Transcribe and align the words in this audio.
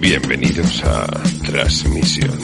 Bienvenidos 0.00 0.84
a 0.84 1.06
Transmisión. 1.44 2.38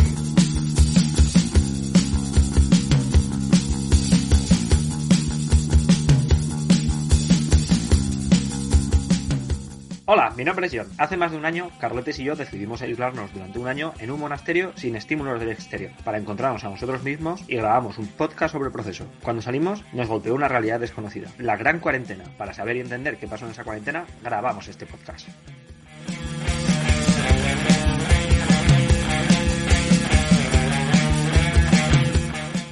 Hola, 10.06 10.32
mi 10.36 10.44
nombre 10.44 10.66
es 10.66 10.72
John. 10.74 10.88
Hace 10.98 11.16
más 11.16 11.30
de 11.30 11.38
un 11.38 11.44
año, 11.44 11.70
Carletes 11.78 12.18
y 12.18 12.24
yo 12.24 12.34
decidimos 12.34 12.82
aislarnos 12.82 13.32
durante 13.32 13.60
un 13.60 13.68
año 13.68 13.94
en 14.00 14.10
un 14.10 14.18
monasterio 14.18 14.72
sin 14.74 14.96
estímulos 14.96 15.38
del 15.38 15.50
exterior, 15.50 15.92
para 16.02 16.18
encontrarnos 16.18 16.64
a 16.64 16.70
nosotros 16.70 17.04
mismos 17.04 17.44
y 17.46 17.54
grabamos 17.54 17.98
un 17.98 18.08
podcast 18.08 18.52
sobre 18.52 18.66
el 18.66 18.72
proceso. 18.72 19.06
Cuando 19.22 19.42
salimos, 19.42 19.84
nos 19.92 20.08
golpeó 20.08 20.34
una 20.34 20.48
realidad 20.48 20.80
desconocida, 20.80 21.30
la 21.38 21.56
gran 21.56 21.78
cuarentena. 21.78 22.24
Para 22.36 22.52
saber 22.52 22.76
y 22.76 22.80
entender 22.80 23.16
qué 23.16 23.28
pasó 23.28 23.44
en 23.46 23.52
esa 23.52 23.62
cuarentena, 23.62 24.06
grabamos 24.24 24.66
este 24.66 24.86
podcast. 24.86 25.28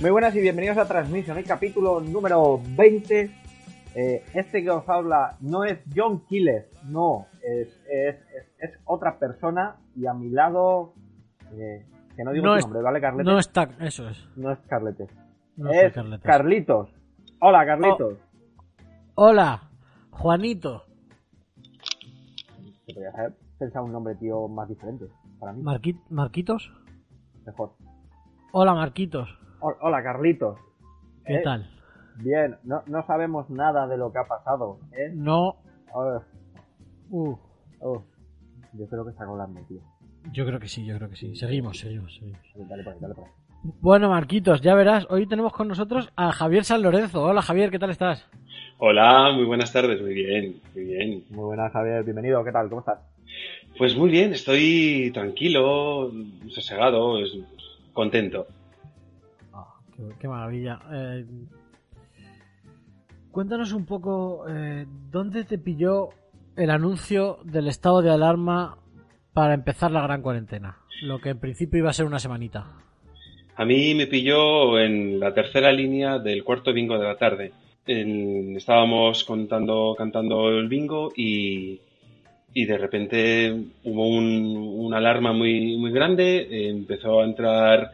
Muy 0.03 0.11
buenas 0.11 0.35
y 0.35 0.41
bienvenidos 0.41 0.79
a 0.79 0.89
Transmisión, 0.89 1.39
el 1.39 1.45
capítulo 1.45 2.01
número 2.01 2.61
20. 2.77 3.31
Eh, 3.95 4.25
este 4.35 4.65
que 4.65 4.71
os 4.71 4.89
habla 4.89 5.37
no 5.41 5.63
es 5.65 5.79
John 5.95 6.25
Killer, 6.27 6.69
no, 6.89 7.27
es, 7.41 7.69
es, 7.89 8.17
es, 8.17 8.47
es 8.59 8.81
otra 8.85 9.19
persona 9.19 9.77
y 9.95 10.07
a 10.07 10.13
mi 10.13 10.31
lado, 10.31 10.95
eh, 11.53 11.87
que 12.17 12.25
no 12.25 12.33
digo 12.33 12.47
No 12.47 12.57
su 12.57 12.63
nombre, 12.67 12.83
¿vale, 12.83 13.01
Carletes? 13.01 13.27
No 13.33 13.39
está, 13.39 13.69
eso 13.81 14.09
es. 14.09 14.29
No 14.35 14.51
es 14.51 14.59
Carletes. 14.67 15.09
No 15.57 15.71
es 15.71 15.93
Carletes. 15.93 16.25
Carlitos. 16.25 16.89
Hola, 17.41 17.65
Carlitos. 17.65 18.19
Hola, 19.15 19.71
Juanito. 20.11 20.83
Haber 23.15 23.35
pensado 23.63 23.85
un 23.85 23.93
nombre, 23.93 24.17
tío, 24.17 24.49
más 24.49 24.69
diferente. 24.69 25.07
Para 25.39 25.53
mí, 25.53 25.63
Marqui- 25.63 26.01
Marquitos. 26.11 26.73
mejor. 27.47 27.73
Hola, 28.53 28.75
Marquitos. 28.75 29.29
Ho- 29.61 29.77
Hola, 29.83 30.03
Carlitos. 30.03 30.59
¿Qué 31.25 31.37
Eh, 31.37 31.43
tal? 31.45 31.71
Bien, 32.17 32.57
no, 32.65 32.83
no 32.87 33.07
sabemos 33.07 33.49
nada 33.51 33.87
de 33.87 33.97
lo 33.97 34.13
que 34.13 34.19
ha 34.19 34.25
pasado, 34.25 34.79
¿eh? 34.93 35.11
No. 35.15 35.57
Uh, 37.11 37.37
oh. 37.81 38.03
Yo 38.73 38.87
creo 38.89 39.05
que 39.05 39.11
está 39.11 39.25
hablando, 39.25 39.61
tío. 39.69 39.81
yo 40.33 40.45
creo 40.47 40.59
que 40.59 40.69
sí, 40.69 40.85
yo 40.85 40.97
creo 40.97 41.09
que 41.09 41.17
sí. 41.17 41.37
Seguimos, 41.37 41.79
seguimos, 41.79 42.15
seguimos. 42.15 42.41
Dale 42.69 42.83
por 42.83 42.93
ahí, 42.95 42.99
dale 43.01 43.15
por 43.15 43.25
ahí. 43.25 43.31
Bueno, 43.81 44.09
Marquitos, 44.09 44.61
ya 44.61 44.75
verás, 44.75 45.07
hoy 45.09 45.27
tenemos 45.29 45.53
con 45.53 45.69
nosotros 45.69 46.13
a 46.17 46.33
Javier 46.33 46.65
San 46.65 46.83
Lorenzo. 46.83 47.23
Hola, 47.23 47.43
Javier, 47.43 47.71
¿qué 47.71 47.79
tal 47.79 47.91
estás? 47.91 48.29
Hola, 48.79 49.31
muy 49.35 49.45
buenas 49.45 49.73
tardes, 49.73 50.01
muy 50.03 50.15
bien, 50.15 50.61
muy 50.75 50.85
bien. 50.85 51.25
Muy 51.31 51.45
buenas, 51.45 51.71
Javier, 51.73 52.03
bienvenido. 52.03 52.43
¿Qué 52.43 52.51
tal? 52.51 52.69
¿Cómo 52.69 52.81
estás? 52.81 52.99
Pues 53.83 53.97
muy 53.97 54.11
bien, 54.11 54.33
estoy 54.33 55.11
tranquilo, 55.13 56.13
sosegado, 56.51 57.19
contento. 57.93 58.47
Ah, 59.53 59.75
qué, 59.97 60.05
qué 60.21 60.29
maravilla. 60.29 60.79
Eh, 60.93 61.27
cuéntanos 63.33 63.73
un 63.73 63.85
poco, 63.85 64.45
eh, 64.49 64.87
¿dónde 65.11 65.43
te 65.43 65.59
pilló 65.59 66.11
el 66.55 66.71
anuncio 66.71 67.39
del 67.43 67.67
estado 67.67 68.03
de 68.03 68.11
alarma 68.11 68.79
para 69.33 69.55
empezar 69.55 69.91
la 69.91 70.03
gran 70.03 70.23
cuarentena? 70.23 70.77
Lo 71.03 71.19
que 71.19 71.31
en 71.31 71.41
principio 71.41 71.81
iba 71.81 71.91
a 71.91 71.93
ser 71.93 72.07
una 72.07 72.21
semanita. 72.21 72.65
A 73.57 73.65
mí 73.65 73.97
me 73.97 74.07
pilló 74.07 74.79
en 74.79 75.19
la 75.19 75.35
tercera 75.35 75.73
línea 75.73 76.21
del 76.21 76.45
cuarto 76.45 76.73
bingo 76.73 76.97
de 77.01 77.05
la 77.05 77.17
tarde. 77.19 77.53
En- 77.85 78.55
estábamos 78.57 79.25
contando, 79.25 79.97
cantando 79.99 80.51
el 80.51 80.69
bingo 80.69 81.13
y, 81.17 81.81
y 82.55 82.65
de 82.67 82.79
repente 82.79 83.55
hubo 83.85 84.09
un- 84.09 84.57
una 84.87 84.99
alarma 84.99 85.33
muy, 85.33 85.77
muy 85.77 85.91
grande, 85.93 86.49
eh, 86.51 86.69
empezó 86.71 87.21
a 87.21 87.25
entrar 87.25 87.93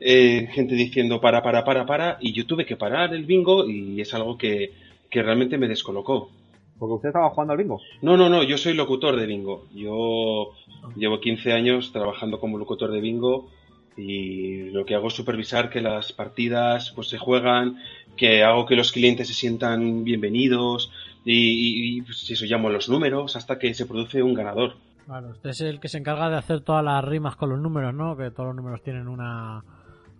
eh, 0.00 0.48
gente 0.52 0.74
diciendo 0.74 1.20
para, 1.20 1.42
para, 1.42 1.62
para, 1.64 1.84
para, 1.86 2.16
y 2.20 2.32
yo 2.32 2.46
tuve 2.46 2.64
que 2.64 2.76
parar 2.76 3.14
el 3.14 3.24
bingo 3.26 3.68
y 3.68 4.00
es 4.00 4.14
algo 4.14 4.38
que, 4.38 4.72
que 5.10 5.22
realmente 5.22 5.58
me 5.58 5.68
descolocó. 5.68 6.30
Porque 6.78 6.94
usted 6.94 7.08
estaba 7.10 7.28
jugando 7.30 7.52
al 7.52 7.58
bingo. 7.58 7.80
No, 8.00 8.16
no, 8.16 8.30
no, 8.30 8.42
yo 8.42 8.56
soy 8.56 8.72
locutor 8.72 9.16
de 9.16 9.26
bingo. 9.26 9.66
Yo 9.74 10.52
llevo 10.96 11.20
15 11.20 11.52
años 11.52 11.92
trabajando 11.92 12.40
como 12.40 12.56
locutor 12.56 12.90
de 12.90 13.00
bingo 13.02 13.50
y 13.96 14.70
lo 14.70 14.86
que 14.86 14.94
hago 14.94 15.08
es 15.08 15.14
supervisar 15.14 15.68
que 15.68 15.82
las 15.82 16.12
partidas 16.12 16.92
pues 16.92 17.08
se 17.08 17.18
juegan, 17.18 17.76
que 18.16 18.42
hago 18.42 18.64
que 18.64 18.76
los 18.76 18.92
clientes 18.92 19.28
se 19.28 19.34
sientan 19.34 20.04
bienvenidos 20.04 20.90
y, 21.24 21.98
y- 21.98 22.02
pues, 22.02 22.30
eso 22.30 22.44
llamo 22.46 22.70
los 22.70 22.88
números 22.88 23.36
hasta 23.36 23.58
que 23.58 23.74
se 23.74 23.86
produce 23.86 24.22
un 24.22 24.34
ganador. 24.34 24.74
Claro, 25.06 25.30
usted 25.30 25.50
es 25.50 25.60
el 25.62 25.80
que 25.80 25.88
se 25.88 25.98
encarga 25.98 26.30
de 26.30 26.36
hacer 26.36 26.60
todas 26.60 26.84
las 26.84 27.04
rimas 27.04 27.36
con 27.36 27.50
los 27.50 27.58
números, 27.58 27.92
¿no? 27.94 28.16
Que 28.16 28.30
todos 28.30 28.48
los 28.48 28.56
números 28.56 28.82
tienen 28.82 29.08
una, 29.08 29.62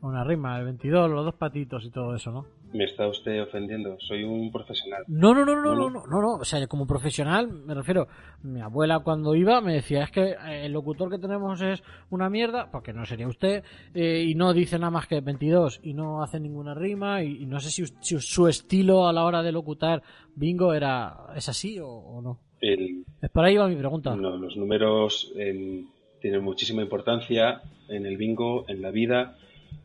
una 0.03 0.25
rima, 0.25 0.59
el 0.59 0.65
22, 0.65 1.11
los 1.11 1.25
dos 1.25 1.35
patitos 1.35 1.85
y 1.85 1.91
todo 1.91 2.15
eso, 2.17 2.31
¿no? 2.33 2.47
Me 2.73 2.85
está 2.85 3.09
usted 3.09 3.43
ofendiendo, 3.43 3.97
soy 4.01 4.23
un 4.23 4.53
profesional. 4.53 5.03
No, 5.09 5.35
no, 5.35 5.45
no, 5.45 5.57
no, 5.57 5.75
No, 5.75 5.91
no, 5.91 6.07
no. 6.07 6.21
no, 6.21 6.35
o 6.35 6.45
sea, 6.45 6.65
como 6.69 6.87
profesional 6.87 7.49
me 7.51 7.75
refiero, 7.75 8.07
mi 8.43 8.61
abuela 8.61 9.01
cuando 9.01 9.35
iba 9.35 9.61
me 9.61 9.73
decía, 9.75 10.05
es 10.05 10.11
que 10.11 10.31
eh, 10.31 10.67
el 10.67 10.73
locutor 10.73 11.11
que 11.11 11.19
tenemos 11.19 11.61
es 11.63 11.83
una 12.11 12.31
mierda, 12.31 12.71
porque 12.71 12.93
no 12.93 13.05
sería 13.05 13.27
usted, 13.27 13.65
eh, 13.95 14.25
y 14.27 14.35
no 14.35 14.53
dice 14.53 14.79
nada 14.79 14.91
más 14.91 15.07
que 15.09 15.21
22 15.21 15.81
y 15.83 15.95
no 15.95 16.23
hace 16.23 16.39
ninguna 16.39 16.75
rima, 16.75 17.23
y, 17.25 17.43
y 17.43 17.47
no 17.47 17.59
sé 17.59 17.71
si, 17.71 17.85
si 18.01 18.21
su 18.21 18.47
estilo 18.47 19.09
a 19.09 19.13
la 19.13 19.25
hora 19.25 19.43
de 19.43 19.51
locutar 19.53 20.03
bingo 20.37 20.73
era, 20.73 21.27
es 21.35 21.49
así 21.49 21.79
o, 21.81 21.89
o 21.89 22.23
no. 22.23 22.39
El, 22.61 23.05
Es 23.23 23.31
por 23.31 23.45
ahí 23.45 23.57
va 23.57 23.69
mi 23.69 23.77
pregunta. 23.77 24.15
No, 24.15 24.37
los 24.37 24.57
números 24.57 25.33
eh, 25.37 25.85
tienen 26.21 26.45
muchísima 26.45 26.83
importancia 26.83 27.63
en 27.89 28.07
el 28.07 28.17
bingo, 28.17 28.65
en 28.69 28.83
la 28.83 28.91
vida. 28.91 29.37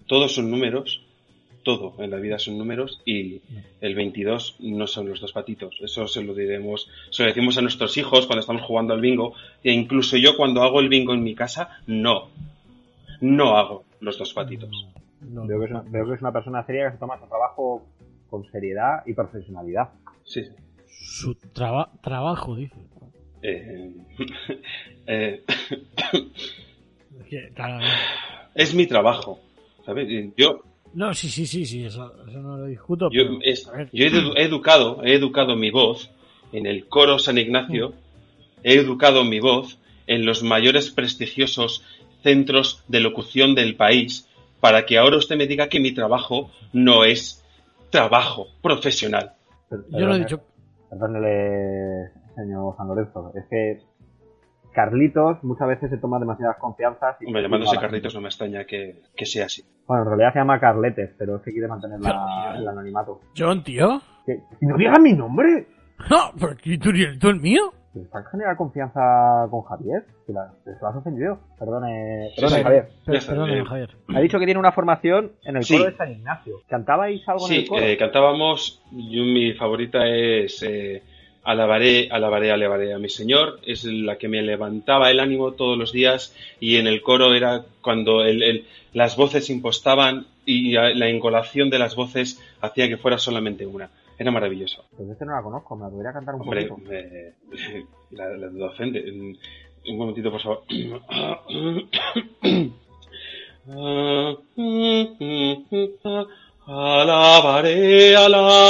Todos 0.07 0.35
son 0.35 0.51
números, 0.51 1.05
todo 1.66 2.02
en 2.02 2.12
la 2.12 2.18
vida 2.18 2.40
son 2.40 2.58
números 2.58 3.02
y 3.06 3.42
el 3.81 3.94
22 3.96 4.56
no 4.62 4.88
son 4.88 5.09
los 5.09 5.20
dos 5.20 5.34
patitos. 5.34 5.76
Eso 5.81 6.08
se 6.08 6.24
lo 6.24 6.34
diremos, 6.34 6.88
se 7.09 7.24
lo 7.24 7.28
decimos 7.30 7.58
a 7.58 7.62
nuestros 7.62 7.98
hijos 7.98 8.26
cuando 8.28 8.40
estamos 8.40 8.62
jugando 8.62 8.94
al 8.94 9.02
bingo. 9.02 9.34
E 9.64 9.74
incluso 9.74 10.16
yo 10.16 10.38
cuando 10.38 10.64
hago 10.64 10.80
el 10.80 10.88
bingo 10.88 11.14
en 11.14 11.24
mi 11.24 11.36
casa, 11.36 11.80
no, 11.88 12.30
no 13.20 13.58
hago 13.58 13.84
los 14.00 14.18
dos 14.18 14.34
patitos. 14.34 14.70
No, 15.22 15.46
Veo 15.46 15.59
que, 15.59 15.66
es 15.66 15.72
una, 15.72 15.81
veo 15.81 16.06
que 16.08 16.14
es 16.14 16.22
una 16.22 16.31
persona 16.31 16.64
seria 16.66 16.86
que 16.86 16.92
se 16.94 16.98
toma 17.00 17.20
su 17.20 17.25
trabajo 17.28 17.84
con 18.30 18.46
seriedad 18.52 19.04
y 19.06 19.14
profesionalidad. 19.14 19.90
Sí. 20.24 20.44
Su 20.88 21.36
traba- 21.54 21.92
trabajo, 22.02 22.56
dice. 22.56 22.75
Eh, 23.42 23.92
eh, 25.08 25.44
Es 27.20 27.25
que, 27.30 27.50
claro, 27.54 27.84
es 28.54 28.74
mi 28.75 28.86
trabajo, 28.88 29.40
¿sabes? 29.86 30.08
Yo, 30.38 30.62
no, 30.95 31.13
sí, 31.13 31.29
sí, 31.29 31.45
sí, 31.45 31.66
sí, 31.66 31.85
eso, 31.85 32.11
eso 32.28 32.39
no 32.41 32.57
lo 32.57 32.66
discuto. 32.66 33.09
Yo, 33.11 33.23
pero, 33.23 33.39
es- 33.44 33.67
a 33.67 33.72
ver, 33.73 33.89
yo 33.94 34.06
he, 34.06 34.09
edu- 34.11 34.33
he 34.35 34.44
educado, 34.44 35.03
he 35.03 35.13
educado 35.13 35.56
mi 35.56 35.69
voz 35.72 36.09
en 36.51 36.66
el 36.66 36.88
coro 36.88 37.19
San 37.19 37.38
Ignacio, 37.38 37.94
he 38.63 38.73
educado 38.75 39.24
mi 39.24 39.39
voz 39.39 39.77
en 40.07 40.25
los 40.25 40.42
mayores 40.44 40.89
prestigiosos 40.92 41.83
centros 42.24 42.83
de 42.88 43.00
locución 43.01 43.53
del 43.56 43.75
país, 43.75 44.27
para 44.59 44.86
que 44.86 44.97
ahora 44.97 45.18
usted 45.18 45.36
me 45.38 45.45
diga 45.47 45.69
que 45.69 45.80
mi 45.80 45.92
trabajo 45.94 46.50
no 46.74 47.03
es 47.03 47.44
trabajo 47.91 48.48
profesional. 48.62 49.33
Yo 49.69 50.06
lo 50.07 50.15
he 50.15 50.19
dicho, 50.19 50.41
Perdónele, 50.89 52.09
señor 52.36 52.75
San 52.77 52.88
Lorenzo. 52.88 53.31
Es 53.36 53.44
que 53.50 53.81
Carlitos 54.75 55.44
muchas 55.44 55.68
veces 55.68 55.89
se 55.89 55.98
toma 55.98 56.19
demasiadas 56.19 56.57
confianzas. 56.57 57.16
Y 57.22 57.25
Hombre, 57.27 57.42
llamándose 57.42 57.77
Carlitos 57.80 58.13
no 58.13 58.22
me 58.22 58.27
extraña 58.27 58.66
que, 58.66 59.01
que 59.16 59.25
sea 59.25 59.45
así. 59.45 59.63
Bueno, 59.88 60.04
en 60.04 60.10
realidad 60.10 60.33
se 60.33 60.39
llama 60.39 60.60
Carletes, 60.60 61.12
pero 61.18 61.38
es 61.38 61.42
que 61.42 61.51
quiere 61.51 61.68
mantener 61.68 62.00
la- 62.01 62.56
el 62.57 62.68
anonimato. 62.68 63.22
John, 63.36 63.63
tío. 63.63 64.01
¿Qué? 64.25 64.39
¿Y 64.62 64.66
no 64.68 64.77
digas 64.77 65.00
mi 65.00 65.13
nombre! 65.13 65.68
No, 66.10 66.31
pero 66.39 66.54
¿y 66.63 66.77
tú, 66.77 66.89
y 66.89 67.18
tú 67.18 67.30
el 67.30 67.39
mío? 67.39 67.72
¿Te 67.94 68.01
¿Vas 68.12 68.25
a 68.25 68.30
generar 68.30 68.57
confianza 68.57 69.48
con 69.50 69.62
Javier? 69.62 70.04
Que 70.27 70.33
la, 70.33 70.51
te 70.66 70.72
lo 70.81 70.88
has 70.89 70.95
ofendido. 70.98 71.39
Perdone, 71.57 72.31
Sí, 72.36 72.42
perdone 72.42 72.57
sí. 72.57 72.63
Javier. 72.63 72.89
Per- 73.06 73.13
Ya 73.13 73.19
está, 73.19 73.31
perdóname, 73.31 73.60
eh. 73.60 73.66
Javier. 73.66 73.89
Ha 74.13 74.19
dicho 74.19 74.39
que 74.39 74.45
tiene 74.45 74.60
una 74.60 74.74
formación 74.74 75.31
en 75.45 75.56
el 75.56 75.63
Sí. 75.63 75.77
coro 75.77 75.89
de 75.89 75.95
San 75.95 76.12
Ignacio. 76.12 76.56
¿Cantabais 76.68 77.22
algo 77.30 77.45
en 77.45 77.54
Sí, 77.54 77.60
el 77.62 77.68
coro? 77.69 77.81
eh, 77.81 77.98
cantábamos, 77.98 78.83
yo 78.92 79.24
mi 79.24 79.54
favorita 79.54 80.06
es 80.06 80.62
eh, 80.68 81.01
alabaré, 81.45 82.09
alabaré, 82.12 82.51
alabaré 82.51 82.94
a 82.94 82.97
mi 83.00 83.09
Señor, 83.09 83.59
es 83.65 83.86
la 83.86 84.18
que 84.18 84.27
me 84.27 84.42
levantaba 84.42 85.09
el 85.12 85.19
ánimo 85.21 85.53
todos 85.53 85.77
los 85.77 85.92
días 85.94 86.36
y 86.59 86.75
en 86.77 86.88
el 86.88 87.01
coro 87.01 87.33
era 87.33 87.63
cuando 87.81 88.24
el, 88.25 88.44
el- 88.44 88.65
las 88.94 89.15
voces 89.18 89.50
impostaban 89.50 90.25
y 90.45 90.71
la 90.74 91.07
encolación 91.09 91.69
de 91.69 91.80
las 91.80 91.95
voces 91.95 92.42
hacía 92.62 92.88
que 92.88 92.97
fuera 92.97 93.18
solamente 93.18 93.65
una. 93.65 93.89
Era 94.18 94.31
maravilloso. 94.31 94.86
Pues 94.95 95.09
este 95.09 95.25
no 95.25 95.33
la 95.33 95.42
conozco, 95.42 95.75
me 95.75 95.83
la 95.83 95.89
podría 95.89 96.13
cantar 96.13 96.36
un 96.36 96.42
Hombre, 96.42 96.65
poquito. 96.68 96.89
me- 96.89 97.33
la, 98.12 98.30
la 98.30 98.48
docente. 98.48 99.03
Un 99.12 99.38
un 99.88 99.98
momentito, 99.98 100.31
por 100.31 100.41
favor. 100.41 100.63
Alabaré, 106.86 108.15
alabaré, 108.15 108.64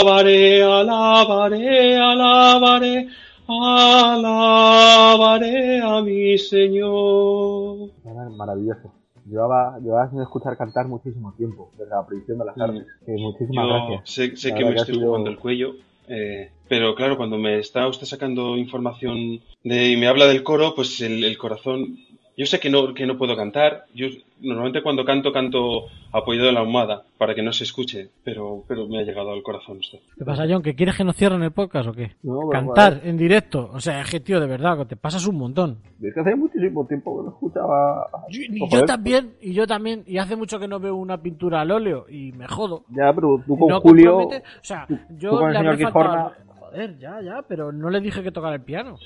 Sin 10.10 10.22
escuchar 10.22 10.58
cantar 10.58 10.88
muchísimo 10.88 11.34
tiempo, 11.38 11.70
desde 11.78 11.90
la 11.92 12.06
prohibición 12.06 12.38
de 12.40 12.46
las 12.46 12.58
artes. 12.58 12.86
Que 13.06 13.12
muchísimas 13.14 13.66
Yo 13.66 13.74
gracias. 13.74 14.10
sé, 14.10 14.36
sé 14.38 14.54
que 14.56 14.64
me 14.66 14.76
estoy 14.76 14.96
sido- 14.96 15.08
jugando 15.08 15.30
el 15.30 15.38
cuello, 15.38 15.76
eh, 16.08 16.52
pero 16.68 16.96
claro, 16.96 17.18
cuando 17.18 17.38
me 17.38 17.60
está 17.60 17.88
usted 17.88 18.06
sacando 18.06 18.58
información 18.58 19.40
de, 19.64 19.90
y 19.92 19.98
me 19.98 20.08
habla 20.08 20.28
del 20.28 20.44
coro, 20.44 20.74
pues 20.76 21.02
el, 21.02 21.24
el 21.24 21.38
corazón... 21.38 21.98
Yo 22.38 22.46
sé 22.46 22.60
que 22.60 22.70
no, 22.70 22.94
que 22.94 23.06
no 23.06 23.18
puedo 23.18 23.36
cantar. 23.38 23.86
Yo 23.94 24.08
normalmente 24.42 24.84
cuando 24.84 25.06
canto, 25.06 25.32
canto 25.32 25.86
apoyado 26.12 26.50
en 26.50 26.56
la 26.56 26.62
almohada 26.62 27.04
para 27.18 27.34
que 27.34 27.42
no 27.42 27.54
se 27.54 27.64
escuche, 27.64 28.10
pero, 28.26 28.64
pero 28.68 28.88
me 28.88 29.00
ha 29.00 29.04
llegado 29.04 29.32
al 29.32 29.42
corazón 29.42 29.78
usted. 29.78 30.00
¿Qué 30.18 30.26
pasa, 30.26 30.44
John? 30.50 30.62
¿Que 30.62 30.76
quieres 30.76 30.98
que 30.98 31.06
nos 31.06 31.16
cierren 31.16 31.42
el 31.44 31.52
podcast 31.52 31.88
o 31.88 31.94
qué? 31.94 32.12
No, 32.24 32.50
Cantar 32.50 33.00
en 33.06 33.16
directo. 33.18 33.70
O 33.74 33.80
sea, 33.80 34.02
es 34.02 34.10
que, 34.12 34.20
tío, 34.20 34.40
de 34.42 34.48
verdad, 34.48 34.78
que 34.80 34.86
te 34.86 34.96
pasas 34.98 35.26
un 35.28 35.38
montón. 35.38 35.78
Es 36.02 36.14
que 36.14 36.20
hace 36.20 36.36
muchísimo 36.36 36.86
tiempo 36.86 37.18
que 37.18 37.24
no 37.24 37.30
escuchaba. 37.30 38.08
Yo, 38.30 38.42
y 38.50 38.70
yo 38.70 38.84
también, 38.86 39.34
y 39.42 39.54
yo 39.54 39.66
también. 39.66 40.04
Y 40.06 40.18
hace 40.18 40.36
mucho 40.36 40.60
que 40.60 40.68
no 40.68 40.80
veo 40.80 40.96
una 40.98 41.22
pintura 41.22 41.62
al 41.62 41.72
óleo 41.72 42.06
y 42.10 42.34
me 42.34 42.48
jodo. 42.48 42.84
Ya, 42.90 43.14
pero 43.14 43.42
tú 43.48 43.58
con 43.58 43.70
no 43.70 43.80
Julio. 43.80 44.18
O 44.18 44.30
sea, 44.62 44.86
tú- 44.88 44.98
yo 45.18 45.30
tú 45.32 45.38
con 45.38 45.48
el 45.48 45.54
le 45.54 45.60
señor 45.60 45.78
Quijorna- 45.94 46.32
Joder, 46.60 46.98
ya, 47.00 47.22
ya, 47.22 47.42
pero 47.48 47.72
no 47.72 47.90
le 47.90 48.02
dije 48.02 48.22
que 48.22 48.32
tocara 48.32 48.56
el 48.56 48.62
piano. 48.62 48.98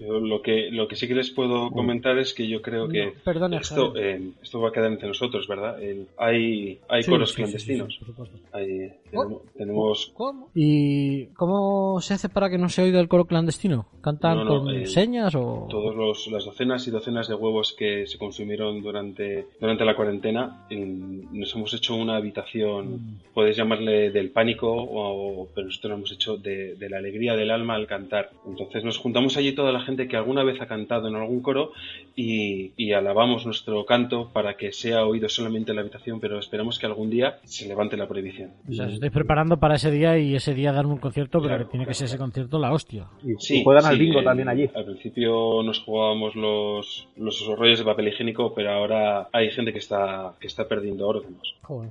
Yo 0.00 0.20
lo 0.20 0.42
que, 0.42 0.70
lo 0.70 0.88
que 0.88 0.96
sí 0.96 1.08
que 1.08 1.14
les 1.14 1.30
puedo 1.30 1.70
comentar 1.70 2.18
es 2.18 2.34
que 2.34 2.46
yo 2.48 2.60
creo 2.62 2.88
que 2.88 3.06
No, 3.06 3.12
perdone, 3.24 3.56
esto, 3.58 3.94
eh, 3.96 4.20
esto 4.42 4.60
va 4.60 4.68
a 4.68 4.72
quedar 4.72 4.92
entre 4.92 5.08
nosotros, 5.08 5.46
¿verdad? 5.48 5.82
El- 5.82 6.06
hay 6.18 6.78
hay 6.88 7.02
Sí, 7.02 7.10
coros 7.10 7.30
sí, 7.30 7.36
clandestinos. 7.36 7.88
sí, 7.94 7.98
sí, 7.98 8.04
por 8.12 8.26
supuesto. 8.26 8.38
Hay- 8.52 8.92
Oh. 9.14 9.22
tenemos, 9.22 9.42
tenemos 9.56 10.12
¿Cómo? 10.14 10.48
¿Y 10.54 11.26
cómo 11.36 12.00
se 12.00 12.14
hace 12.14 12.28
para 12.28 12.50
que 12.50 12.58
no 12.58 12.68
se 12.68 12.82
oiga 12.82 13.00
el 13.00 13.08
coro 13.08 13.24
clandestino? 13.24 13.86
¿Cantan 14.02 14.38
No, 14.38 14.44
no, 14.44 14.64
con 14.64 14.74
eh, 14.74 14.86
señas 14.86 15.34
o...? 15.34 15.66
todas 15.70 16.26
las 16.28 16.44
docenas 16.44 16.86
y 16.86 16.90
docenas 16.90 17.28
de 17.28 17.34
huevos 17.34 17.72
que 17.72 18.06
se 18.06 18.18
consumieron 18.18 18.82
durante, 18.82 19.46
durante 19.60 19.84
la 19.84 19.94
cuarentena. 19.96 20.66
y 20.70 20.76
nos 20.76 21.54
hemos 21.54 21.72
hecho 21.74 21.94
una 21.94 22.16
habitación, 22.16 22.86
Mm. 22.96 23.18
podéis 23.34 23.56
llamarle 23.56 24.10
del 24.10 24.30
pánico, 24.30 24.70
o, 24.72 25.48
pero 25.54 25.66
nosotros 25.68 25.90
lo 25.90 25.96
hemos 25.96 26.12
hecho 26.12 26.36
de, 26.36 26.74
de 26.74 26.90
la 26.90 26.98
alegría 26.98 27.34
del 27.36 27.50
alma 27.50 27.74
al 27.74 27.86
cantar. 27.86 28.30
Entonces 28.46 28.82
nos 28.84 28.98
juntamos 28.98 29.36
allí 29.36 29.52
toda 29.52 29.72
la 29.72 29.80
gente 29.86 30.08
que 30.08 30.16
alguna 30.16 30.44
vez 30.44 30.60
ha 30.60 30.66
cantado 30.66 31.08
en 31.08 31.14
algún 31.16 31.40
coro 31.40 31.70
y, 32.14 32.72
y 32.76 32.92
alabamos 32.92 33.46
nuestro 33.46 33.86
canto 33.86 34.28
para 34.32 34.56
que 34.58 34.72
sea 34.72 35.06
oído 35.06 35.28
solamente 35.30 35.70
en 35.72 35.76
la 35.76 35.82
habitación, 35.82 36.20
pero 36.20 36.38
esperamos 36.38 36.78
que 36.78 36.84
algún 36.86 37.08
día 37.08 37.38
se 37.44 37.66
levante 37.66 37.96
la 37.96 38.06
prohibición. 38.06 38.50
O 38.68 38.72
sea, 38.74 38.86
os 38.86 38.92
estáis 38.94 39.12
preparando 39.12 39.58
para 39.58 39.76
ese 39.76 39.90
día 39.90 40.18
y 40.18 40.34
ese 40.34 40.52
día 40.52 40.72
darme 40.72 40.92
un 40.92 40.98
concierto, 40.98 41.38
pero 41.38 41.48
Claro, 41.54 41.64
que 41.64 41.70
tiene 41.70 41.86
que 41.86 41.94
ser 41.94 42.06
ese 42.06 42.18
concierto 42.18 42.58
la 42.58 42.72
hostia. 42.72 43.06
Y 43.24 43.34
Sí, 43.38 43.60
y 43.60 43.64
juegan 43.64 43.86
al 43.86 43.98
bingo 43.98 44.18
el- 44.18 44.24
también 44.24 44.48
allí. 44.48 44.68
Al 44.74 44.84
principio 44.84 45.62
nos 45.62 45.80
jugábamos 45.80 46.34
los, 46.36 47.08
los 47.16 47.46
rollos 47.56 47.78
de 47.78 47.84
papel 47.84 48.08
higiénico, 48.08 48.52
pero 48.54 48.72
ahora 48.72 49.28
hay 49.32 49.50
gente 49.50 49.72
que 49.72 49.78
está, 49.78 50.34
que 50.40 50.48
está 50.48 50.66
perdiendo 50.68 51.06
órganos. 51.06 51.54
Joder. 51.62 51.90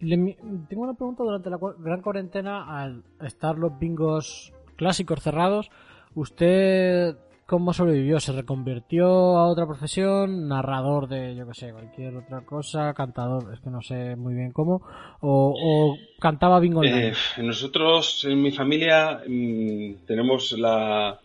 Le- 0.00 0.36
tengo 0.68 0.82
una 0.82 0.94
pregunta 0.94 1.22
durante 1.22 1.50
la 1.50 1.58
gran 1.78 2.00
cuarentena, 2.02 2.80
al 2.82 3.02
estar 3.22 3.56
los 3.58 3.78
bingos 3.78 4.52
clásicos 4.76 5.20
cerrados, 5.22 5.70
¿usted 6.14 7.16
cómo 7.46 7.72
sobrevivió? 7.72 8.20
¿Se 8.20 8.32
reconvirtió 8.32 9.06
a 9.06 9.48
otra 9.48 9.66
profesión? 9.66 10.48
¿Narrador 10.48 11.08
de, 11.08 11.34
yo 11.34 11.46
qué 11.46 11.54
sé, 11.54 11.72
cualquier 11.72 12.16
otra 12.16 12.42
cosa? 12.42 12.92
¿Cantador? 12.94 13.52
Es 13.52 13.60
que 13.60 13.70
no 13.70 13.82
sé 13.82 14.16
muy 14.16 14.34
bien 14.34 14.52
cómo. 14.52 14.82
¿O, 15.20 15.54
o 15.56 15.98
cantaba 16.18 16.60
bingo? 16.60 16.82
Eh, 16.84 17.12
nosotros, 17.38 18.24
en 18.24 18.42
mi 18.42 18.52
familia, 18.52 19.22
mm, 19.26 20.06
tenemos 20.06 20.52
la 20.52 21.18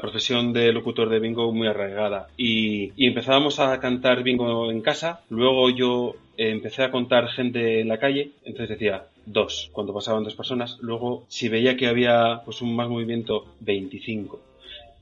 profesión 0.00 0.52
de 0.52 0.72
locutor 0.72 1.08
de 1.08 1.20
bingo 1.20 1.52
muy 1.52 1.68
arraigada 1.68 2.28
y, 2.36 2.92
y 2.96 3.06
empezábamos 3.06 3.60
a 3.60 3.78
cantar 3.80 4.22
bingo 4.22 4.70
en 4.70 4.80
casa, 4.80 5.20
luego 5.30 5.70
yo 5.70 6.14
eh, 6.36 6.50
empecé 6.50 6.84
a 6.84 6.90
contar 6.90 7.28
gente 7.28 7.80
en 7.80 7.88
la 7.88 7.98
calle, 7.98 8.30
entonces 8.44 8.78
decía 8.78 9.06
dos, 9.26 9.70
cuando 9.72 9.92
pasaban 9.92 10.24
dos 10.24 10.34
personas, 10.34 10.78
luego 10.80 11.24
si 11.28 11.48
veía 11.48 11.76
que 11.76 11.88
había 11.88 12.42
pues 12.44 12.62
un 12.62 12.74
más 12.74 12.88
movimiento, 12.88 13.46
25. 13.60 14.40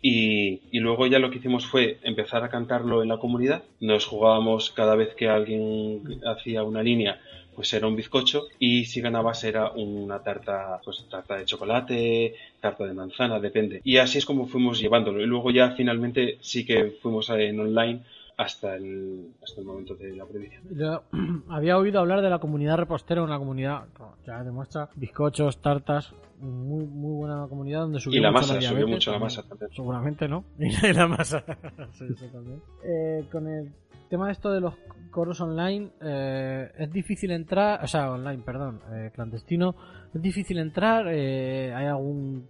Y, 0.02 0.60
luego 0.78 1.06
ya 1.06 1.18
lo 1.18 1.30
que 1.30 1.38
hicimos 1.38 1.66
fue 1.66 1.98
empezar 2.02 2.44
a 2.44 2.50
cantarlo 2.50 3.02
en 3.02 3.08
la 3.08 3.18
comunidad. 3.18 3.64
Nos 3.80 4.06
jugábamos 4.06 4.70
cada 4.70 4.94
vez 4.94 5.14
que 5.14 5.28
alguien 5.28 6.02
hacía 6.26 6.62
una 6.62 6.82
línea, 6.82 7.20
pues 7.54 7.72
era 7.72 7.86
un 7.86 7.96
bizcocho. 7.96 8.44
Y 8.58 8.84
si 8.84 9.00
ganabas 9.00 9.42
era 9.44 9.70
una 9.72 10.22
tarta, 10.22 10.80
pues 10.84 11.04
tarta 11.10 11.36
de 11.36 11.44
chocolate, 11.44 12.34
tarta 12.60 12.86
de 12.86 12.94
manzana, 12.94 13.40
depende. 13.40 13.80
Y 13.84 13.96
así 13.96 14.18
es 14.18 14.26
como 14.26 14.46
fuimos 14.46 14.78
llevándolo. 14.78 15.20
Y 15.20 15.26
luego 15.26 15.50
ya 15.50 15.70
finalmente 15.72 16.38
sí 16.40 16.64
que 16.64 16.92
fuimos 17.02 17.28
en 17.30 17.58
online 17.58 18.00
hasta 18.36 18.76
el, 18.76 19.32
hasta 19.42 19.60
el 19.60 19.66
momento 19.66 19.94
de 19.94 20.14
la 20.14 20.26
prohibición. 20.26 20.62
Yo 20.70 21.02
había 21.48 21.78
oído 21.78 22.00
hablar 22.00 22.20
de 22.22 22.30
la 22.30 22.38
comunidad 22.38 22.76
repostera, 22.76 23.22
una 23.22 23.38
comunidad, 23.38 23.84
ya 24.26 24.44
demuestra, 24.44 24.90
bizcochos, 24.94 25.60
tartas, 25.62 26.12
muy 26.38 26.84
muy 26.84 27.14
buena 27.14 27.46
comunidad 27.48 27.80
donde 27.80 27.98
subió 27.98 28.18
Y 28.18 28.22
la 28.22 28.30
mucho 28.30 28.40
masa, 28.42 28.54
la 28.54 28.60
subió 28.60 28.88
mucho 28.88 29.12
la 29.12 29.18
masa 29.18 29.42
también. 29.42 29.70
Seguramente 29.72 30.28
no. 30.28 30.44
Y 30.58 30.92
la 30.92 31.06
masa. 31.06 31.44
Sí, 31.92 32.04
eso 32.10 32.26
también. 32.26 32.60
Eh, 32.84 33.24
con 33.32 33.48
el 33.48 33.72
tema 34.10 34.26
de 34.26 34.32
esto 34.32 34.52
de 34.52 34.60
los 34.60 34.74
coros 35.10 35.40
online, 35.40 35.92
eh, 36.02 36.70
es 36.78 36.92
difícil 36.92 37.30
entrar, 37.30 37.82
o 37.82 37.86
sea, 37.86 38.12
online, 38.12 38.42
perdón, 38.44 38.82
eh, 38.92 39.10
clandestino, 39.14 39.74
es 40.14 40.20
difícil 40.20 40.58
entrar, 40.58 41.06
eh, 41.08 41.72
hay 41.74 41.86
algún 41.86 42.48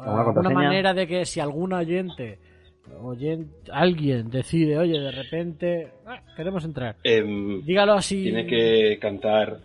¿Alguna 0.00 0.50
manera 0.50 0.94
de 0.94 1.06
que 1.06 1.24
si 1.24 1.40
algún 1.40 1.72
oyente 1.72 2.38
oyente, 3.02 3.70
alguien 3.72 4.30
decide, 4.30 4.78
oye, 4.78 4.98
de 4.98 5.10
repente 5.10 5.88
ah, 6.06 6.22
queremos 6.36 6.64
entrar. 6.64 6.96
Em, 7.04 7.64
Dígalo 7.64 7.94
así. 7.94 8.22
Tiene 8.22 8.46
que 8.46 8.98
cantar 9.00 9.60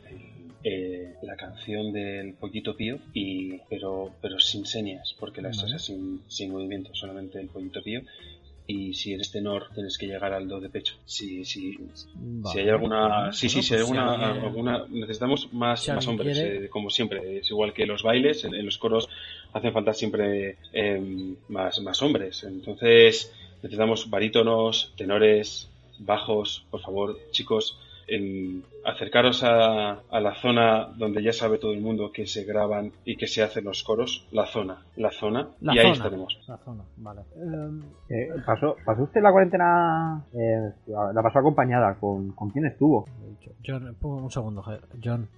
eh, 0.64 1.16
la 1.24 1.36
canción 1.36 1.92
del 1.92 2.34
pollito 2.36 2.76
pío, 2.76 3.00
y, 3.14 3.58
pero, 3.70 4.12
pero 4.22 4.40
sin 4.40 4.66
señas, 4.66 5.16
porque 5.20 5.42
la 5.42 5.50
Vale. 5.50 5.80
sin, 5.80 6.22
sin 6.28 6.52
movimiento, 6.52 6.94
solamente 6.94 7.40
el 7.40 7.48
pollito 7.48 7.82
pío. 7.84 8.02
Y 8.66 8.94
si 8.94 9.14
eres 9.14 9.32
tenor, 9.32 9.68
tienes 9.74 9.98
que 9.98 10.08
llegar 10.08 10.34
al 10.34 10.48
do 10.48 10.60
de 10.62 10.70
pecho. 10.70 10.96
Si, 11.06 11.44
si, 11.44 11.78
Vale. 12.16 12.54
si 12.54 12.60
hay 12.60 12.70
alguna, 12.70 13.08
Vale. 13.08 13.34
sí, 13.34 13.50
sí, 13.50 13.62
si 13.62 13.74
hay 13.74 13.82
pues 13.82 13.92
si 13.92 13.98
alguna, 13.98 14.32
alguna, 14.32 14.86
necesitamos 14.90 15.52
más, 15.54 15.84
si 15.84 15.92
más 15.92 16.08
hombres, 16.08 16.38
eh, 16.38 16.70
como 16.70 16.90
siempre. 16.90 17.40
Es 17.40 17.50
igual 17.50 17.74
que 17.74 17.86
los 17.86 18.04
bailes, 18.04 18.46
en, 18.46 18.56
en 18.56 18.66
los 18.66 18.78
coros 18.78 19.10
hacen 19.52 19.74
falta 19.74 19.94
siempre 19.94 20.58
eh, 20.72 21.36
más, 21.50 21.82
más 21.82 22.02
hombres. 22.02 22.44
Entonces 22.46 23.34
necesitamos 23.62 24.10
barítonos, 24.10 24.94
tenores, 24.96 25.70
bajos, 26.00 26.66
por 26.70 26.82
favor, 26.82 27.20
chicos, 27.32 27.78
en 28.08 28.64
acercaros 28.86 29.44
a, 29.44 30.00
a 30.10 30.20
la 30.20 30.36
zona 30.36 30.88
donde 30.98 31.24
ya 31.24 31.32
sabe 31.34 31.58
todo 31.58 31.72
el 31.74 31.82
mundo 31.82 32.12
que 32.12 32.26
se 32.28 32.44
graban 32.44 32.92
y 33.06 33.16
que 33.16 33.28
se 33.28 33.42
hacen 33.44 33.64
los 33.66 33.84
coros, 33.84 34.28
la 34.32 34.46
zona, 34.46 34.84
la 34.98 35.12
zona, 35.12 35.50
La 35.62 35.74
y 35.76 35.80
ahí 35.80 35.92
estaremos. 35.92 36.38
La 36.48 36.58
zona, 36.58 36.84
vale. 36.98 37.22
Eh, 38.10 38.30
pasó, 38.46 38.76
¿Pasó 38.86 39.04
usted 39.04 39.22
la 39.22 39.32
cuarentena? 39.32 40.26
eh, 40.34 40.72
la 41.14 41.22
pasó 41.24 41.40
acompañada. 41.40 41.96
¿Con, 42.00 42.32
¿Con 42.34 42.50
quién 42.50 42.66
estuvo? 42.66 43.06
John, 43.66 43.96
un 44.02 44.30
segundo. 44.32 44.64
John, 45.04 45.30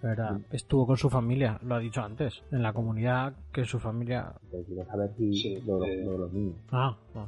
estuvo 0.51 0.87
con 0.87 0.97
su 0.97 1.09
familia, 1.09 1.59
lo 1.63 1.75
ha 1.75 1.79
dicho 1.79 2.01
antes, 2.01 2.41
en 2.51 2.63
la 2.63 2.73
comunidad 2.73 3.33
que 3.53 3.65
su 3.65 3.79
familia. 3.79 4.33
Eh, 4.51 4.63
Quiero 4.65 4.85
saber 4.85 5.11
si 5.17 5.33
Sí, 5.33 5.63
lo, 5.67 5.77
lo- 5.79 5.85
eh. 5.85 6.03
lo 6.03 6.11
de 6.13 6.17
los 6.17 6.33
niños. 6.33 6.55
Ah, 6.71 6.95
ah. 7.15 7.27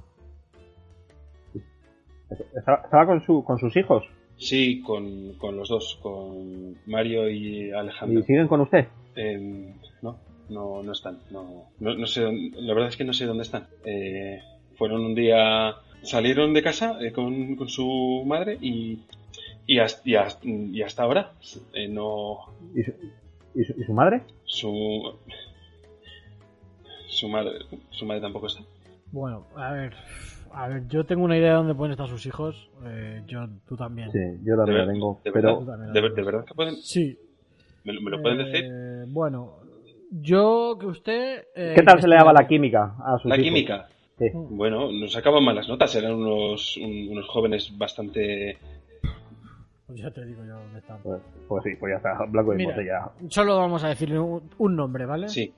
¿Estaba, 2.55 2.81
estaba 2.83 3.05
con, 3.05 3.21
su, 3.21 3.43
con 3.43 3.57
sus 3.57 3.75
hijos? 3.77 4.03
Sí, 4.37 4.81
con, 4.81 5.33
con 5.33 5.57
los 5.57 5.69
dos, 5.69 5.97
con 6.01 6.75
Mario 6.85 7.29
y 7.29 7.71
Alejandro. 7.71 8.19
¿Y 8.19 8.23
siguen 8.23 8.47
con 8.47 8.61
usted? 8.61 8.87
Em, 9.15 9.73
no, 10.01 10.17
no, 10.49 10.83
no 10.83 10.91
están. 10.91 11.19
No, 11.31 11.69
no, 11.79 11.95
no 11.95 12.05
sé, 12.07 12.21
dónde- 12.21 12.61
la 12.61 12.73
verdad 12.73 12.89
es 12.89 12.97
que 12.97 13.03
no 13.03 13.13
sé 13.13 13.25
dónde 13.25 13.43
están. 13.43 13.67
Eh, 13.83 14.39
fueron 14.75 15.03
un 15.03 15.15
día, 15.15 15.75
salieron 16.03 16.53
de 16.53 16.61
casa 16.61 16.97
eh, 17.01 17.11
con, 17.11 17.55
con 17.55 17.67
su 17.67 18.23
madre 18.27 18.57
y, 18.61 18.99
y, 19.65 19.79
hasta, 19.79 20.07
y, 20.07 20.15
hasta, 20.15 20.47
y 20.47 20.81
hasta 20.83 21.01
ahora 21.03 21.31
eh, 21.73 21.87
no, 21.87 22.37
¿Y 22.75 22.83
su, 22.83 22.91
y 23.55 23.63
su, 23.63 23.73
y 23.81 23.83
su 23.85 23.93
madre? 23.93 24.21
su, 24.45 25.15
Su 27.07 27.27
madre, 27.27 27.53
su 27.89 28.05
madre 28.05 28.21
tampoco 28.21 28.45
está. 28.47 28.61
Bueno, 29.11 29.45
a 29.55 29.71
ver. 29.71 29.95
A 30.53 30.67
ver, 30.67 30.87
yo 30.87 31.05
tengo 31.05 31.23
una 31.23 31.37
idea 31.37 31.49
de 31.51 31.55
dónde 31.57 31.75
pueden 31.75 31.91
estar 31.91 32.07
sus 32.07 32.25
hijos. 32.25 32.69
Eh, 32.85 33.23
John, 33.29 33.61
tú 33.67 33.75
también. 33.75 34.11
Sí, 34.11 34.19
yo 34.43 34.55
también 34.57 34.79
De 34.79 34.85
la 34.85 34.91
tengo. 34.93 35.19
de 35.23 35.31
Pero 35.31 35.63
la 35.65 35.77
¿De, 35.77 36.01
de 36.09 36.21
verdad 36.23 36.45
que 36.45 36.53
pueden? 36.53 36.75
Sí. 36.77 37.17
¿Me, 37.83 37.93
lo- 37.93 38.01
me 38.01 38.11
lo 38.11 38.21
pueden 38.21 38.37
decir? 38.39 38.65
Eh, 38.65 39.05
bueno, 39.07 39.57
yo 40.11 40.77
que 40.79 40.85
usted. 40.87 41.45
eh, 41.55 41.73
¿qué 41.75 41.83
tal 41.83 42.01
se 42.01 42.07
le 42.07 42.15
daba 42.15 42.33
la 42.33 42.47
química 42.47 42.95
a 43.05 43.17
sus 43.17 43.29
La 43.29 43.35
hijos? 43.35 43.45
química. 43.45 43.87
Sí. 44.17 44.29
Bueno, 44.33 44.91
nos 44.91 45.11
sacaban 45.13 45.43
malas 45.43 45.67
notas. 45.67 45.93
Eran 45.95 46.13
unos, 46.15 46.75
un- 46.77 47.09
unos 47.11 47.27
jóvenes 47.27 47.71
bastante. 47.77 48.57
Pues 49.85 49.99
ya 49.99 50.11
te 50.11 50.25
digo 50.25 50.43
yo 50.43 50.55
dónde 50.55 50.79
están. 50.79 50.97
Pues, 51.01 51.21
pues 51.47 51.63
sí, 51.63 51.69
pues 51.79 51.91
ya 51.93 51.97
está, 51.97 52.25
blanco 52.25 52.53
y 52.53 52.57
Mira. 52.57 52.71
botella. 52.71 53.09
Solo 53.29 53.57
vamos 53.57 53.83
a 53.83 53.89
decirle 53.89 54.19
un, 54.19 54.49
un 54.57 54.75
nombre, 54.75 55.05
¿vale? 55.05 55.29
Sí. 55.29 55.53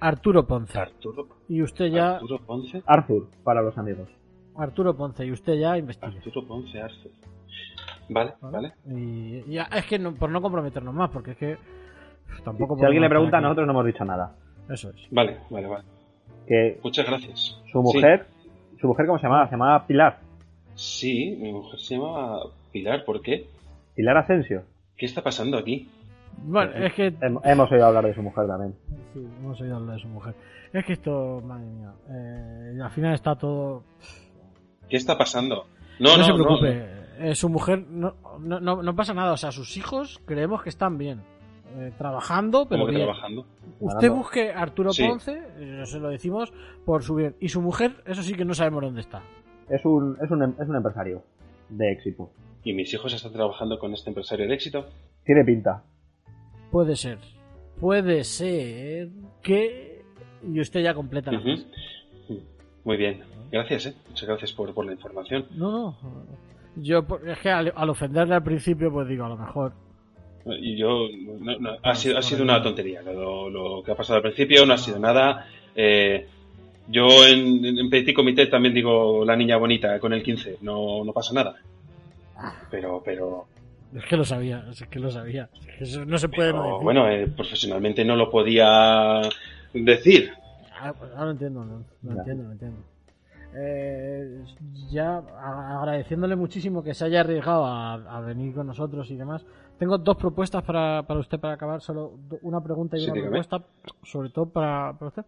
Arturo 0.00 0.46
Ponce. 0.46 0.78
Arturo, 0.78 1.26
Y 1.48 1.62
usted 1.62 1.86
ya. 1.86 2.14
Arturo 2.16 2.38
Ponce. 2.46 2.82
Arthur, 2.86 3.28
para 3.44 3.62
los 3.62 3.76
amigos. 3.78 4.08
Arturo 4.56 4.96
Ponce, 4.96 5.24
y 5.26 5.32
usted 5.32 5.54
ya 5.54 5.76
investigue. 5.78 6.16
Arturo 6.18 6.46
Ponce 6.46 6.80
Arce. 6.80 7.10
Vale, 8.10 8.34
¿vale? 8.40 8.56
vale. 8.56 8.72
Y 8.96 9.42
ya, 9.52 9.64
es 9.64 9.84
que 9.86 9.98
no- 9.98 10.14
por 10.14 10.30
no 10.30 10.40
comprometernos 10.40 10.94
más, 10.94 11.10
porque 11.10 11.32
es 11.32 11.36
que. 11.36 11.56
Tampoco 12.44 12.76
Si 12.78 12.84
alguien 12.84 13.02
le 13.02 13.08
pregunta, 13.08 13.40
nosotros 13.40 13.66
no 13.66 13.72
hemos 13.72 13.86
dicho 13.86 14.04
nada. 14.04 14.34
Eso 14.68 14.90
es. 14.90 14.96
Vale, 15.10 15.38
vale, 15.50 15.66
vale. 15.66 15.84
Que 16.46 16.78
Muchas 16.82 17.06
gracias. 17.06 17.60
su 17.70 17.82
mujer, 17.82 18.26
¿su 18.80 18.86
mujer 18.86 19.06
cómo 19.06 19.18
se 19.18 19.24
llamaba? 19.24 19.46
Se 19.46 19.52
llamaba 19.52 19.86
Pilar. 19.86 20.18
Sí, 20.74 21.36
mi 21.40 21.52
mujer 21.52 21.78
se 21.80 21.94
llama 21.96 22.38
Pilar. 22.72 23.04
¿Por 23.04 23.20
qué? 23.20 23.46
Pilar 23.94 24.16
Asensio. 24.18 24.62
¿Qué 24.96 25.06
está 25.06 25.22
pasando 25.22 25.58
aquí? 25.58 25.88
Bueno, 26.44 26.72
es 26.72 26.92
que. 26.94 27.12
Hem- 27.12 27.40
hemos 27.44 27.70
oído 27.72 27.86
hablar 27.86 28.04
de 28.06 28.14
su 28.14 28.22
mujer 28.22 28.46
también. 28.46 28.74
Sí, 29.20 29.28
hemos 29.40 29.60
oído 29.60 29.76
hablar 29.76 29.96
de 29.96 30.02
su 30.02 30.08
mujer. 30.08 30.34
Es 30.72 30.84
que 30.84 30.92
esto, 30.94 31.40
madre 31.44 31.66
mía. 31.66 31.92
eh, 32.08 32.78
al 32.82 32.90
final 32.90 33.14
está 33.14 33.36
todo. 33.36 33.84
¿Qué 34.88 34.96
está 34.96 35.16
pasando? 35.18 35.66
No, 35.98 36.10
No, 36.10 36.18
no, 36.18 36.24
se 36.24 36.30
no, 36.30 36.36
preocupe. 36.36 36.86
eh, 37.18 37.34
su 37.34 37.48
mujer. 37.48 37.84
No, 37.88 38.14
no, 38.40 38.60
no, 38.60 38.82
no 38.82 38.96
pasa 38.96 39.14
nada. 39.14 39.32
O 39.32 39.36
sea, 39.36 39.50
sus 39.52 39.76
hijos 39.76 40.20
creemos 40.26 40.62
que 40.62 40.68
están 40.68 40.98
bien. 40.98 41.22
eh, 41.76 41.92
trabajando, 41.98 42.64
pero 42.66 42.80
¿Cómo 42.80 42.86
que 42.90 42.96
bien. 42.96 43.06
trabajando? 43.06 43.44
Usted 43.78 44.10
busque 44.10 44.50
a 44.52 44.62
Arturo 44.62 44.90
Sí. 44.90 45.06
Ponce, 45.06 45.38
eh, 45.58 45.82
se 45.84 45.98
lo 46.00 46.08
decimos 46.08 46.50
por 46.86 47.02
su 47.02 47.14
bien. 47.14 47.36
Y 47.40 47.50
su 47.50 47.60
mujer, 47.60 48.02
eso 48.06 48.22
sí 48.22 48.32
que 48.34 48.46
no 48.46 48.54
sabemos 48.54 48.82
dónde 48.84 49.02
está. 49.02 49.20
Es 49.68 49.84
un, 49.84 50.16
es 50.22 50.30
un, 50.30 50.42
em- 50.44 50.54
es 50.58 50.66
un 50.66 50.76
empresario 50.76 51.22
de 51.68 51.92
éxito. 51.92 52.30
¿Y 52.64 52.72
mis 52.72 52.92
hijos 52.94 53.12
están 53.12 53.32
trabajando 53.34 53.78
con 53.78 53.92
este 53.92 54.08
empresario 54.08 54.48
de 54.48 54.54
éxito? 54.54 54.86
Tiene 55.26 55.44
pinta. 55.44 55.82
Puede 56.70 56.96
ser. 56.96 57.18
Puede 57.80 58.24
ser 58.24 59.08
que. 59.42 60.02
Y 60.52 60.60
usted 60.60 60.82
ya 60.82 60.94
completa 60.94 61.32
la. 61.32 61.40
Muy 62.84 62.96
bien. 62.96 63.22
Gracias, 63.50 63.86
¿eh? 63.86 63.94
Muchas 64.08 64.28
gracias 64.28 64.52
por, 64.52 64.72
por 64.74 64.86
la 64.86 64.92
información. 64.92 65.46
No, 65.54 65.70
no. 65.70 65.96
Yo, 66.76 67.04
es 67.26 67.38
que 67.38 67.50
al, 67.50 67.72
al 67.74 67.90
ofenderle 67.90 68.34
al 68.34 68.42
principio, 68.42 68.92
pues 68.92 69.08
digo, 69.08 69.24
a 69.24 69.28
lo 69.28 69.36
mejor. 69.36 69.72
Y 70.46 70.76
yo, 70.76 71.08
no, 71.40 71.58
no, 71.58 71.76
ha, 71.82 71.94
sido, 71.94 72.18
ha 72.18 72.22
sido 72.22 72.42
una 72.42 72.62
tontería. 72.62 73.02
Lo, 73.02 73.50
lo 73.50 73.82
que 73.82 73.92
ha 73.92 73.96
pasado 73.96 74.16
al 74.16 74.22
principio 74.22 74.64
no 74.64 74.74
ha 74.74 74.78
sido 74.78 74.98
nada. 74.98 75.46
Eh, 75.74 76.26
yo 76.88 77.26
en, 77.26 77.64
en 77.64 77.90
Petit 77.90 78.14
Comité 78.14 78.46
también 78.46 78.74
digo 78.74 79.24
la 79.24 79.36
niña 79.36 79.56
bonita 79.56 79.98
con 80.00 80.12
el 80.12 80.22
15. 80.22 80.58
No, 80.62 81.04
no 81.04 81.12
pasa 81.12 81.34
nada. 81.34 81.56
Pero, 82.70 83.02
pero, 83.04 83.46
Es 83.94 84.04
que 84.04 84.16
lo 84.16 84.24
sabía, 84.24 84.64
es 84.70 84.82
que 84.86 84.98
lo 85.00 85.10
sabía. 85.10 85.48
Es 85.60 85.76
que 85.78 85.84
eso 85.84 86.04
no 86.04 86.18
se 86.18 86.28
puede 86.28 86.52
no 86.52 86.62
decir. 86.62 86.82
bueno, 86.82 87.08
eh, 87.08 87.26
profesionalmente 87.28 88.04
no 88.04 88.16
lo 88.16 88.30
podía 88.30 89.20
decir. 89.72 90.30
Ah, 90.80 90.92
ahora 91.00 91.24
lo 91.24 91.30
entiendo, 91.32 91.64
no, 91.64 91.84
lo 92.02 92.12
Ya. 92.14 92.18
entiendo, 92.20 92.44
lo 92.44 92.52
entiendo. 92.52 92.78
Eh, 93.54 94.44
ya 94.90 95.18
agradeciéndole 95.80 96.36
muchísimo 96.36 96.82
que 96.82 96.92
se 96.94 97.06
haya 97.06 97.20
arriesgado 97.20 97.64
a, 97.64 97.94
a 97.94 98.20
venir 98.20 98.54
con 98.54 98.66
nosotros 98.66 99.10
y 99.10 99.16
demás. 99.16 99.44
Tengo 99.78 99.96
dos 99.96 100.16
propuestas 100.16 100.62
para, 100.64 101.04
para 101.06 101.20
usted 101.20 101.40
para 101.40 101.54
acabar, 101.54 101.80
solo 101.80 102.12
una 102.42 102.60
pregunta 102.62 102.96
y 102.96 103.00
Sí, 103.00 103.06
una 103.06 103.14
dígame. 103.14 103.30
propuesta, 103.30 103.62
sobre 104.02 104.28
todo 104.30 104.50
para, 104.50 104.92
para 104.98 105.08
usted. 105.08 105.24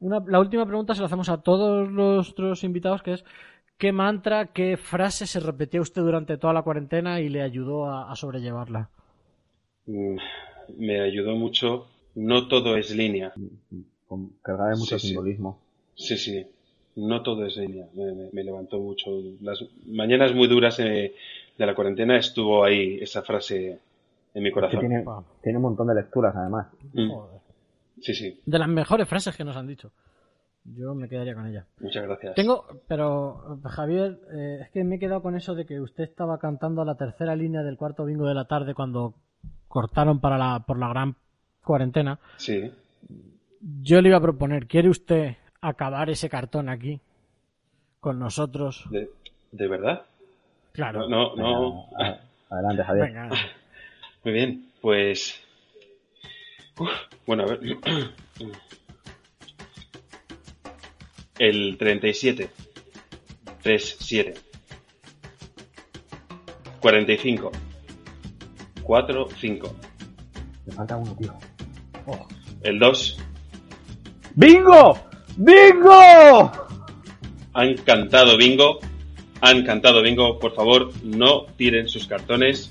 Una, 0.00 0.22
la 0.26 0.38
última 0.40 0.66
pregunta 0.66 0.94
se 0.94 1.00
la 1.00 1.06
hacemos 1.06 1.28
a 1.30 1.38
todos 1.38 1.90
nuestros 1.90 2.62
invitados, 2.64 3.02
que 3.02 3.14
es 3.14 3.24
¿qué 3.78 3.92
mantra, 3.92 4.46
qué 4.46 4.76
frase 4.76 5.26
se 5.26 5.40
repetía 5.40 5.80
usted 5.80 6.02
durante 6.02 6.36
toda 6.38 6.52
la 6.52 6.62
cuarentena 6.62 7.20
y 7.20 7.28
le 7.28 7.42
ayudó 7.42 7.86
a, 7.86 8.10
a 8.10 8.16
sobrellevarla? 8.16 8.88
Me 9.86 11.00
ayudó 11.00 11.36
mucho. 11.36 11.88
No 12.14 12.48
todo 12.48 12.76
es 12.76 12.94
línea. 12.94 13.32
Con 14.08 14.30
cargada 14.42 14.70
de 14.70 14.76
mucho 14.76 14.98
Sí, 14.98 15.08
simbolismo. 15.08 15.60
Sí, 15.94 16.16
sí. 16.16 16.46
No 16.96 17.22
todo 17.22 17.44
es 17.46 17.56
línea. 17.56 17.86
Me, 17.94 18.12
me- 18.12 18.28
me 18.32 18.44
levantó 18.44 18.78
mucho. 18.78 19.10
Las 19.40 19.62
mañanas 19.86 20.32
muy 20.34 20.48
duras 20.48 20.78
eh, 20.80 21.14
de 21.58 21.66
la 21.66 21.74
cuarentena 21.74 22.16
estuvo 22.16 22.64
ahí 22.64 22.98
esa 23.00 23.22
frase 23.22 23.78
en 24.34 24.42
mi 24.42 24.48
Que 24.50 24.54
corazón. 24.54 24.80
tiene, 24.80 25.02
Wow. 25.02 25.24
tiene 25.42 25.58
un 25.58 25.62
montón 25.62 25.88
de 25.88 25.94
lecturas, 25.94 26.34
además. 26.34 26.68
Mm, 26.94 27.10
Joder. 27.10 27.40
Sí, 28.00 28.14
sí. 28.14 28.40
De 28.44 28.58
las 28.58 28.68
mejores 28.68 29.08
frases 29.08 29.36
que 29.36 29.44
nos 29.44 29.56
han 29.56 29.66
dicho. 29.66 29.90
Yo 30.74 30.94
me 30.94 31.08
quedaría 31.08 31.34
con 31.34 31.46
ella. 31.46 31.64
Muchas 31.80 32.02
gracias. 32.04 32.34
Tengo, 32.34 32.66
pero 32.88 33.60
Javier, 33.64 34.18
eh, 34.34 34.58
es 34.62 34.70
que 34.70 34.82
me 34.84 34.96
he 34.96 34.98
quedado 34.98 35.22
con 35.22 35.36
eso 35.36 35.54
de 35.54 35.64
que 35.66 35.80
usted 35.80 36.04
estaba 36.04 36.38
cantando 36.38 36.84
la 36.84 36.96
tercera 36.96 37.36
línea 37.36 37.62
del 37.62 37.76
cuarto 37.76 38.04
bingo 38.04 38.26
de 38.26 38.34
la 38.34 38.46
tarde 38.46 38.74
cuando 38.74 39.14
cortaron 39.68 40.20
para 40.20 40.36
la, 40.38 40.60
por 40.66 40.78
la 40.78 40.88
gran 40.88 41.14
cuarentena. 41.64 42.18
Sí. 42.36 42.72
Yo 43.82 44.00
le 44.00 44.08
iba 44.08 44.18
a 44.18 44.22
proponer, 44.22 44.66
¿quiere 44.66 44.88
usted 44.88 45.36
acabar 45.60 46.10
ese 46.10 46.28
cartón 46.28 46.68
aquí 46.68 47.00
con 48.00 48.18
nosotros? 48.18 48.84
¿De, 48.90 49.10
de 49.52 49.68
verdad? 49.68 50.02
Claro. 50.72 51.08
No, 51.08 51.34
no, 51.36 51.36
no. 51.36 51.86
Venga, 51.96 52.10
a- 52.48 52.54
Adelante, 52.54 52.84
Javier. 52.84 53.06
Venga. 53.06 53.28
Muy 54.24 54.32
bien, 54.34 54.70
pues. 54.80 55.40
Uf, 56.78 56.88
bueno, 57.26 57.44
a 57.44 57.46
ver. 57.46 57.60
El 61.38 61.76
37. 61.78 62.48
37. 63.62 64.34
45. 66.80 67.52
4, 68.82 69.28
5. 69.40 69.76
Me 70.66 70.72
falta 70.72 70.96
uno, 70.96 71.16
tío. 71.16 71.34
El 72.62 72.78
2. 72.78 73.18
¡Bingo! 74.34 74.98
¡Bingo! 75.36 76.52
Han 77.54 77.74
cantado 77.78 78.36
bingo. 78.36 78.80
Han 79.40 79.64
cantado 79.64 80.02
bingo. 80.02 80.38
Por 80.38 80.54
favor, 80.54 80.92
no 81.02 81.46
tiren 81.56 81.88
sus 81.88 82.06
cartones. 82.06 82.70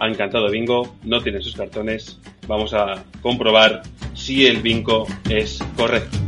Han 0.00 0.14
cantado 0.14 0.50
bingo. 0.50 0.96
No 1.02 1.22
tiren 1.22 1.42
sus 1.42 1.56
cartones. 1.56 2.18
Vamos 2.46 2.74
a 2.74 3.04
comprobar 3.22 3.82
si 4.14 4.46
el 4.46 4.62
bingo 4.62 5.06
es 5.28 5.58
correcto. 5.76 6.27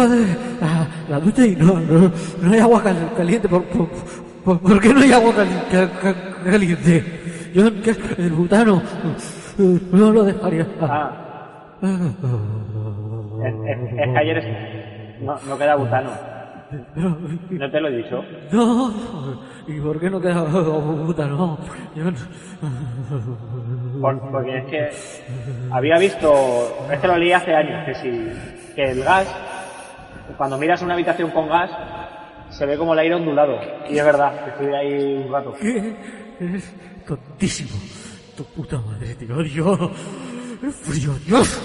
De 0.00 0.26
la, 0.60 0.86
la 1.08 1.20
ducha 1.20 1.46
y 1.46 1.56
no, 1.56 1.78
no, 1.80 2.10
no 2.42 2.52
hay 2.52 2.58
agua 2.60 2.82
cal- 2.82 3.12
caliente. 3.16 3.48
¿Por, 3.48 3.62
por, 3.64 3.88
por, 4.44 4.60
por 4.60 4.80
qué 4.80 4.92
no 4.94 5.00
hay 5.00 5.12
agua 5.12 5.32
cali- 5.34 5.62
ca- 5.70 5.90
ca- 6.00 6.14
caliente? 6.50 7.04
Yo, 7.54 7.70
que 7.82 7.94
el 8.18 8.30
butano 8.32 8.82
no 9.92 10.12
lo 10.12 10.24
dejaría. 10.24 10.66
Ah. 10.80 11.12
Es, 11.82 13.54
es- 13.54 13.92
es 13.92 14.12
que 14.12 14.18
ayer 14.18 14.38
es- 14.38 15.22
no, 15.22 15.36
no 15.48 15.58
queda 15.58 15.76
butano. 15.76 16.10
¿No 17.50 17.70
te 17.70 17.80
lo 17.80 17.88
he 17.88 17.96
dicho? 17.98 18.24
No, 18.50 18.92
¿y 19.68 19.78
por 19.80 20.00
qué 20.00 20.10
no 20.10 20.20
queda 20.20 20.42
butano? 20.42 21.58
Yo 21.94 22.04
no- 22.04 24.00
Por- 24.00 24.20
porque 24.30 24.58
es 24.58 24.64
que 24.64 24.90
había 25.70 25.98
visto, 25.98 26.32
esto 26.90 27.06
lo 27.06 27.16
leí 27.18 27.32
hace 27.32 27.54
años, 27.54 27.84
que 27.84 27.94
si 27.94 28.28
que 28.74 28.90
el 28.90 29.04
gas, 29.04 29.26
cuando 30.36 30.58
miras 30.58 30.82
una 30.82 30.94
habitación 30.94 31.30
con 31.30 31.48
gas, 31.48 31.70
se 32.50 32.66
ve 32.66 32.76
como 32.76 32.92
el 32.92 33.00
aire 33.00 33.14
ondulado. 33.14 33.58
Y 33.88 33.98
es 33.98 34.04
verdad, 34.04 34.48
estuve 34.48 34.76
ahí 34.76 35.24
un 35.26 35.32
rato. 35.32 35.54
Eres 36.40 36.74
tontísimo. 37.06 37.70
Tu 38.36 38.44
puta 38.44 38.78
madre, 38.80 39.14
te 39.14 39.32
odio. 39.32 39.90
Es 40.66 40.74
frío, 40.76 41.14
Dios. 41.26 41.60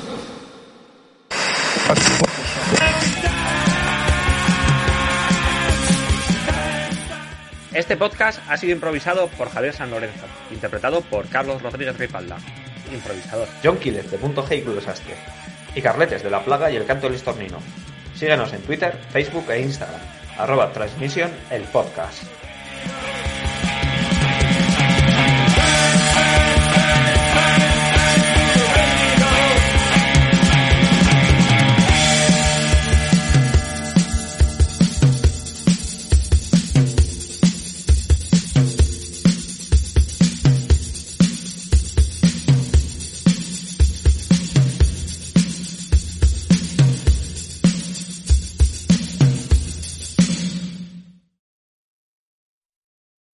Este 7.73 7.95
podcast 7.95 8.39
ha 8.49 8.57
sido 8.57 8.73
improvisado 8.73 9.27
por 9.29 9.49
Javier 9.49 9.73
San 9.73 9.89
Lorenzo, 9.89 10.25
interpretado 10.51 11.01
por 11.01 11.27
Carlos 11.29 11.61
Rodríguez 11.61 11.97
Ripalda, 11.97 12.37
improvisador. 12.93 13.47
John 13.63 13.77
Killer 13.77 14.07
de 14.09 14.17
Punto 14.17 14.45
G 14.45 14.57
y 14.57 14.61
Club 14.61 14.75
Desastre. 14.75 15.15
Y 15.73 15.81
Carletes 15.81 16.23
de 16.23 16.29
La 16.29 16.43
Plaga 16.43 16.69
y 16.69 16.75
El 16.75 16.85
Canto 16.85 17.07
del 17.07 17.15
Estornino, 17.15 17.57
Síguenos 18.19 18.51
en 18.51 18.61
Twitter, 18.63 18.99
Facebook 19.11 19.49
e 19.49 19.61
Instagram, 19.61 20.01
arroba 20.37 20.73
Transmisión 20.73 21.31
el 21.51 21.61
podcast. 21.63 22.23